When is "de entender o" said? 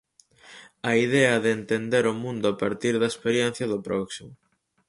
1.43-2.19